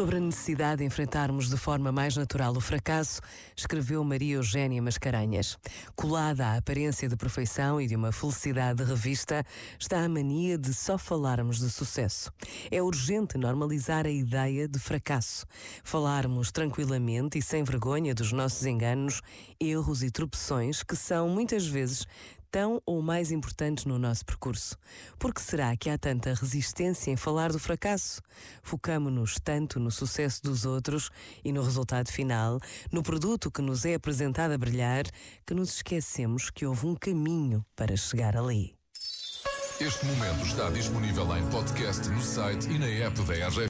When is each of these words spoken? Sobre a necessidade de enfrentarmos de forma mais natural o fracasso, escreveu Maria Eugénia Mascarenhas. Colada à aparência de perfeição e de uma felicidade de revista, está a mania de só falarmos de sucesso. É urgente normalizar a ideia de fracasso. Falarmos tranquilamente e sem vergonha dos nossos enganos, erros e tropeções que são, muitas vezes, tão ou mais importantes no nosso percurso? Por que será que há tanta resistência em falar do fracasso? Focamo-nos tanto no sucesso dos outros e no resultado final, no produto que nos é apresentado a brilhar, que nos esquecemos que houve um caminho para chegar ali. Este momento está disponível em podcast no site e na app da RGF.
Sobre 0.00 0.16
a 0.16 0.20
necessidade 0.20 0.78
de 0.78 0.86
enfrentarmos 0.86 1.50
de 1.50 1.58
forma 1.58 1.92
mais 1.92 2.16
natural 2.16 2.56
o 2.56 2.60
fracasso, 2.60 3.20
escreveu 3.54 4.02
Maria 4.02 4.36
Eugénia 4.36 4.80
Mascarenhas. 4.80 5.58
Colada 5.94 6.46
à 6.46 6.56
aparência 6.56 7.06
de 7.06 7.14
perfeição 7.18 7.78
e 7.78 7.86
de 7.86 7.96
uma 7.96 8.10
felicidade 8.10 8.82
de 8.82 8.88
revista, 8.88 9.44
está 9.78 10.02
a 10.02 10.08
mania 10.08 10.56
de 10.56 10.72
só 10.72 10.96
falarmos 10.96 11.58
de 11.58 11.68
sucesso. 11.68 12.32
É 12.70 12.80
urgente 12.80 13.36
normalizar 13.36 14.06
a 14.06 14.10
ideia 14.10 14.66
de 14.66 14.78
fracasso. 14.78 15.44
Falarmos 15.84 16.50
tranquilamente 16.50 17.36
e 17.36 17.42
sem 17.42 17.62
vergonha 17.62 18.14
dos 18.14 18.32
nossos 18.32 18.64
enganos, 18.64 19.20
erros 19.60 20.02
e 20.02 20.10
tropeções 20.10 20.82
que 20.82 20.96
são, 20.96 21.28
muitas 21.28 21.66
vezes, 21.66 22.06
tão 22.50 22.82
ou 22.84 23.00
mais 23.00 23.30
importantes 23.30 23.84
no 23.84 23.98
nosso 23.98 24.24
percurso? 24.24 24.76
Por 25.18 25.32
que 25.32 25.40
será 25.40 25.76
que 25.76 25.88
há 25.88 25.96
tanta 25.96 26.34
resistência 26.34 27.10
em 27.10 27.16
falar 27.16 27.52
do 27.52 27.58
fracasso? 27.58 28.20
Focamo-nos 28.62 29.36
tanto 29.42 29.78
no 29.78 29.90
sucesso 29.90 30.42
dos 30.42 30.64
outros 30.64 31.10
e 31.44 31.52
no 31.52 31.62
resultado 31.62 32.10
final, 32.10 32.58
no 32.90 33.02
produto 33.02 33.50
que 33.50 33.62
nos 33.62 33.84
é 33.84 33.94
apresentado 33.94 34.52
a 34.52 34.58
brilhar, 34.58 35.04
que 35.46 35.54
nos 35.54 35.76
esquecemos 35.76 36.50
que 36.50 36.66
houve 36.66 36.86
um 36.86 36.94
caminho 36.94 37.64
para 37.76 37.96
chegar 37.96 38.36
ali. 38.36 38.74
Este 39.80 40.04
momento 40.04 40.44
está 40.44 40.68
disponível 40.68 41.24
em 41.38 41.46
podcast 41.46 42.06
no 42.10 42.20
site 42.20 42.68
e 42.68 42.78
na 42.78 42.86
app 42.86 43.18
da 43.22 43.46
RGF. 43.48 43.68